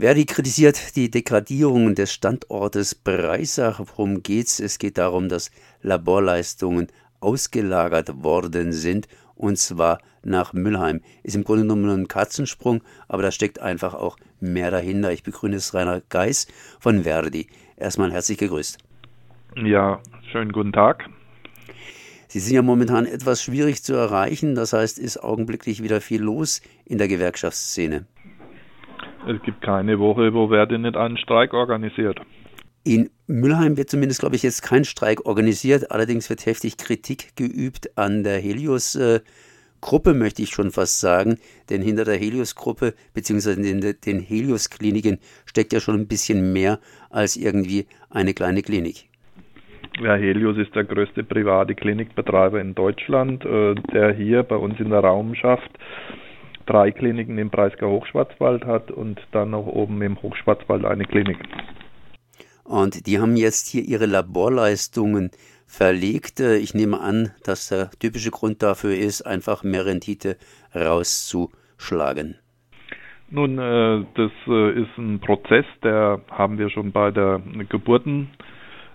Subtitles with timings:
[0.00, 3.80] Verdi kritisiert die Degradierung des Standortes Breisach.
[3.80, 4.58] Worum geht's?
[4.58, 5.50] Es geht darum, dass
[5.82, 6.86] Laborleistungen
[7.20, 11.02] ausgelagert worden sind und zwar nach Müllheim.
[11.22, 15.12] Ist im Grunde genommen ein Katzensprung, aber da steckt einfach auch mehr dahinter.
[15.12, 16.46] Ich begrüße Rainer Geis
[16.78, 17.48] von Verdi.
[17.76, 18.78] Erstmal herzlich gegrüßt.
[19.56, 20.00] Ja,
[20.32, 21.10] schönen guten Tag.
[22.26, 26.62] Sie sind ja momentan etwas schwierig zu erreichen, das heißt, ist augenblicklich wieder viel los
[26.86, 28.06] in der Gewerkschaftsszene.
[29.26, 32.20] Es gibt keine Woche, wo Verdi nicht einen Streik organisiert.
[32.82, 35.90] In Müllheim wird zumindest, glaube ich, jetzt kein Streik organisiert.
[35.90, 41.38] Allerdings wird heftig Kritik geübt an der Helios-Gruppe, möchte ich schon fast sagen.
[41.68, 43.56] Denn hinter der Helios-Gruppe bzw.
[43.56, 46.80] den, den Helios-Kliniken steckt ja schon ein bisschen mehr
[47.10, 49.10] als irgendwie eine kleine Klinik.
[50.00, 54.88] Ja, Helios ist der größte private Klinikbetreiber in Deutschland, äh, der hier bei uns in
[54.88, 55.70] der Raumschaft
[56.70, 61.38] drei Kliniken im Breisgau Hochschwarzwald hat und dann noch oben im Hochschwarzwald eine Klinik.
[62.62, 65.32] Und die haben jetzt hier ihre Laborleistungen
[65.66, 66.38] verlegt.
[66.38, 70.36] Äh, ich nehme an, dass der typische Grund dafür ist, einfach mehr Rendite
[70.72, 72.36] rauszuschlagen.
[73.30, 77.40] Nun, äh, das äh, ist ein Prozess, der haben wir schon bei der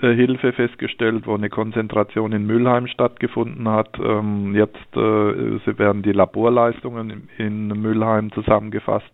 [0.00, 3.98] Geburtenhilfe festgestellt, wo eine Konzentration in Mülheim stattgefunden hat.
[3.98, 9.10] Ähm, jetzt werden die Laborleistungen in Mülheim zusammengefasst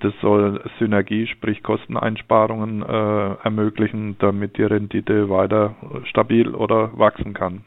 [0.00, 7.62] das soll Synergie, sprich Kosteneinsparungen äh, ermöglichen, damit die Rendite weiter stabil oder wachsen kann.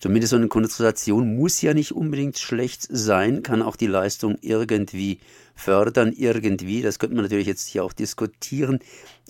[0.00, 5.18] Zumindest so eine Konzentration muss ja nicht unbedingt schlecht sein, kann auch die Leistung irgendwie
[5.54, 6.80] fördern, irgendwie.
[6.80, 8.78] Das könnte man natürlich jetzt hier auch diskutieren.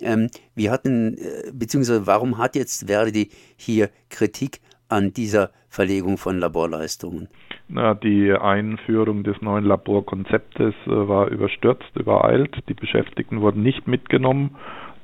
[0.01, 6.39] Ähm, wir hatten, äh, beziehungsweise warum hat jetzt Verdi hier Kritik an dieser Verlegung von
[6.39, 7.29] Laborleistungen?
[7.69, 12.57] Na, die Einführung des neuen Laborkonzeptes äh, war überstürzt, übereilt.
[12.69, 14.57] Die Beschäftigten wurden nicht mitgenommen.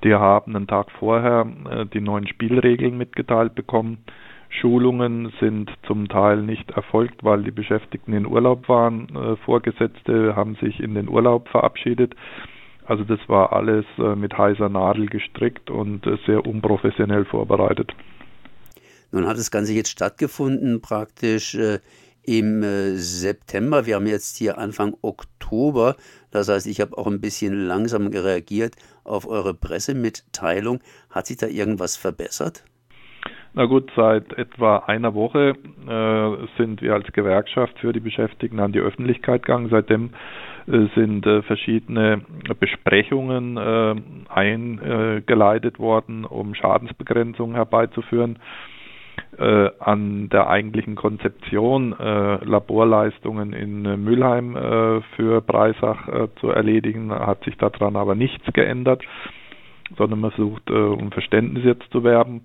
[0.05, 3.98] Die haben einen Tag vorher äh, die neuen Spielregeln mitgeteilt bekommen.
[4.49, 9.09] Schulungen sind zum Teil nicht erfolgt, weil die Beschäftigten in Urlaub waren.
[9.15, 12.15] Äh, Vorgesetzte haben sich in den Urlaub verabschiedet.
[12.85, 17.93] Also das war alles mit heißer Nadel gestrickt und sehr unprofessionell vorbereitet.
[19.11, 21.59] Nun hat das Ganze jetzt stattgefunden, praktisch
[22.27, 23.87] im äh, September.
[23.87, 25.97] Wir haben jetzt hier Anfang Oktober.
[26.31, 28.75] Das heißt, ich habe auch ein bisschen langsam reagiert
[29.05, 30.81] auf eure Pressemitteilung.
[31.09, 32.65] Hat sich da irgendwas verbessert?
[33.59, 35.55] Na gut, seit etwa einer Woche
[35.89, 39.71] äh, sind wir als Gewerkschaft für die Beschäftigten an die Öffentlichkeit gegangen.
[39.71, 40.11] Seitdem
[40.67, 42.21] äh, sind äh, verschiedene
[42.61, 43.94] Besprechungen äh,
[44.28, 48.39] eingeleitet worden, um Schadensbegrenzung herbeizuführen
[49.39, 54.55] äh, an der eigentlichen Konzeption äh, Laborleistungen in Mülheim
[55.17, 59.03] für Breisach zu erledigen, hat sich daran aber nichts geändert,
[59.97, 62.43] sondern man versucht, um Verständnis jetzt zu werben.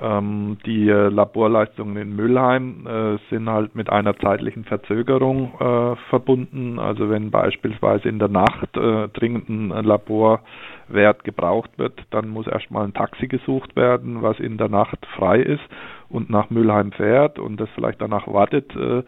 [0.00, 6.80] Ähm, die äh, Laborleistungen in Mülheim äh, sind halt mit einer zeitlichen Verzögerung äh, verbunden.
[6.80, 12.84] Also wenn beispielsweise in der Nacht äh, dringend ein Laborwert gebraucht wird, dann muss erstmal
[12.84, 15.62] ein Taxi gesucht werden, was in der Nacht frei ist
[16.08, 19.04] und nach Mülheim fährt und das vielleicht danach wartet, äh,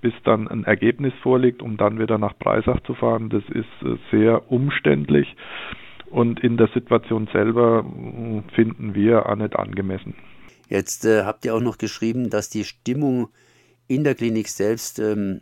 [0.00, 3.28] bis dann ein Ergebnis vorliegt, um dann wieder nach Breisach zu fahren.
[3.28, 5.36] Das ist äh, sehr umständlich
[6.10, 7.84] und in der Situation selber
[8.54, 10.14] finden wir auch nicht angemessen.
[10.68, 13.28] Jetzt äh, habt ihr auch noch geschrieben, dass die Stimmung
[13.88, 15.40] in der Klinik selbst, ähm,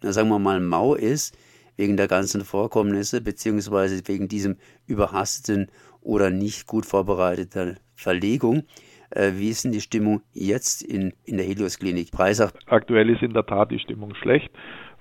[0.00, 1.36] sagen wir mal, mau ist,
[1.76, 4.56] wegen der ganzen Vorkommnisse, beziehungsweise wegen diesem
[4.86, 5.68] überhasteten
[6.00, 8.64] oder nicht gut vorbereiteten Verlegung.
[9.10, 12.52] Äh, wie ist denn die Stimmung jetzt in, in der Helios-Klinik Breisach?
[12.66, 14.50] Aktuell ist in der Tat die Stimmung schlecht,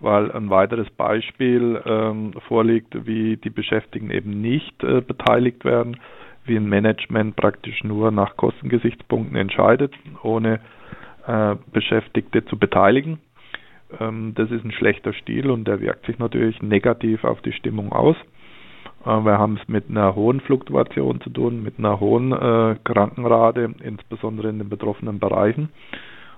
[0.06, 5.98] weil ein weiteres Beispiel ähm, vorliegt, wie die Beschäftigten eben nicht äh, beteiligt werden
[6.46, 10.60] wie ein Management praktisch nur nach Kostengesichtspunkten entscheidet, ohne
[11.28, 13.20] äh, Beschäftigte zu beteiligen.
[14.00, 17.92] Ähm, das ist ein schlechter Stil und der wirkt sich natürlich negativ auf die Stimmung
[17.92, 18.16] aus.
[19.06, 23.74] Äh, wir haben es mit einer hohen Fluktuation zu tun, mit einer hohen äh, Krankenrate,
[23.84, 25.70] insbesondere in den betroffenen Bereichen.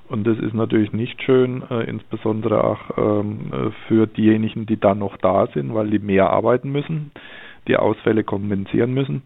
[0.09, 4.99] Und das ist natürlich nicht schön, äh, insbesondere auch ähm, äh, für diejenigen, die dann
[4.99, 7.11] noch da sind, weil die mehr arbeiten müssen,
[7.67, 9.23] die Ausfälle kompensieren müssen.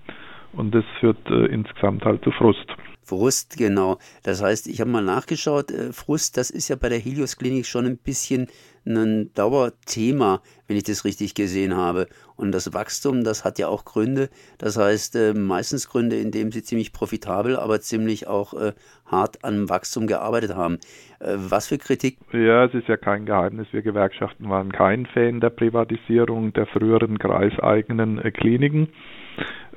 [0.54, 2.66] Und das führt äh, insgesamt halt zu Frust.
[3.04, 3.98] Frust, genau.
[4.24, 7.66] Das heißt, ich habe mal nachgeschaut, äh, Frust, das ist ja bei der Helios Klinik
[7.66, 8.48] schon ein bisschen
[8.86, 12.08] ein Dauerthema, wenn ich das richtig gesehen habe.
[12.36, 14.30] Und das Wachstum, das hat ja auch Gründe.
[14.58, 18.74] Das heißt, äh, meistens Gründe, in denen sie ziemlich profitabel, aber ziemlich auch äh,
[19.06, 20.80] hart am Wachstum gearbeitet haben.
[21.20, 22.18] Was für Kritik?
[22.34, 23.68] Ja, es ist ja kein Geheimnis.
[23.72, 28.90] Wir Gewerkschaften waren kein Fan der Privatisierung der früheren kreiseigenen Kliniken.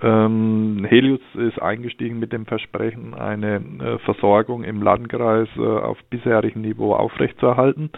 [0.03, 6.63] Ähm, Helios ist eingestiegen mit dem Versprechen, eine äh, Versorgung im Landkreis äh, auf bisherigem
[6.63, 7.91] Niveau aufrechtzuerhalten.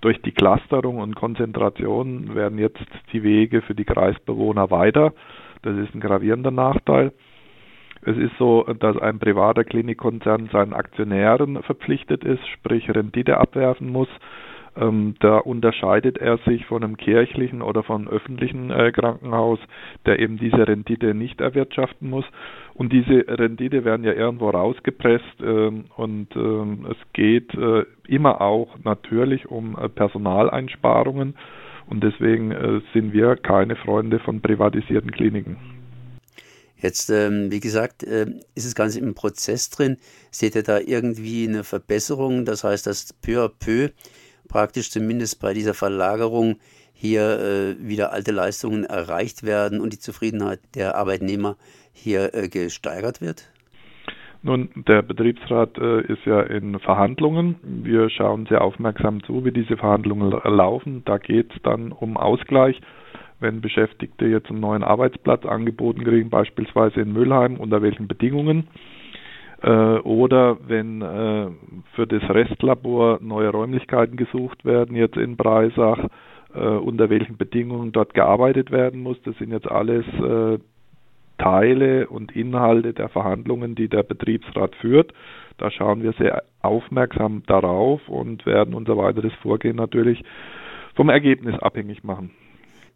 [0.00, 5.12] Durch die Clusterung und Konzentration werden jetzt die Wege für die Kreisbewohner weiter.
[5.62, 7.12] Das ist ein gravierender Nachteil.
[8.02, 14.08] Es ist so, dass ein privater Klinikkonzern seinen Aktionären verpflichtet ist, sprich Rendite abwerfen muss.
[14.76, 19.58] Ähm, da unterscheidet er sich von einem kirchlichen oder von einem öffentlichen äh, Krankenhaus,
[20.06, 22.24] der eben diese Rendite nicht erwirtschaften muss.
[22.74, 28.76] Und diese Rendite werden ja irgendwo rausgepresst ähm, und ähm, es geht äh, immer auch
[28.84, 31.34] natürlich um äh, Personaleinsparungen
[31.88, 35.56] und deswegen äh, sind wir keine Freunde von privatisierten Kliniken.
[36.76, 39.98] Jetzt, ähm, wie gesagt, äh, ist das Ganze im Prozess drin.
[40.30, 42.46] Seht ihr da irgendwie eine Verbesserung?
[42.46, 43.90] Das heißt, dass peu à peu
[44.50, 46.56] praktisch zumindest bei dieser Verlagerung
[46.92, 51.56] hier äh, wieder alte Leistungen erreicht werden und die Zufriedenheit der Arbeitnehmer
[51.92, 53.48] hier äh, gesteigert wird?
[54.42, 57.56] Nun, der Betriebsrat äh, ist ja in Verhandlungen.
[57.62, 61.02] Wir schauen sehr aufmerksam zu, wie diese Verhandlungen laufen.
[61.04, 62.80] Da geht es dann um Ausgleich
[63.40, 68.68] wenn Beschäftigte jetzt einen neuen Arbeitsplatz angeboten kriegen, beispielsweise in Mülheim, unter welchen Bedingungen.
[69.62, 71.48] Äh, oder wenn äh,
[71.94, 76.08] für das Restlabor neue Räumlichkeiten gesucht werden, jetzt in Breisach,
[76.54, 79.20] äh, unter welchen Bedingungen dort gearbeitet werden muss.
[79.22, 80.58] Das sind jetzt alles äh,
[81.38, 85.12] Teile und Inhalte der Verhandlungen, die der Betriebsrat führt.
[85.58, 90.22] Da schauen wir sehr aufmerksam darauf und werden unser weiteres Vorgehen natürlich
[90.94, 92.30] vom Ergebnis abhängig machen.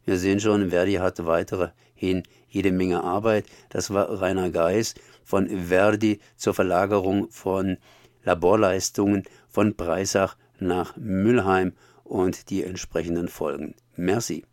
[0.05, 3.47] Wir sehen schon, Verdi hatte weiterhin jede Menge Arbeit.
[3.71, 4.95] Das war Rainer Geis
[5.25, 7.79] von Verdi zur Verlagerung von
[8.25, 11.73] Laborleistungen von Breisach nach Mülheim
[12.03, 13.75] und die entsprechenden Folgen.
[13.97, 14.45] Merci.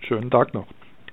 [0.00, 0.66] Schönen Tag noch.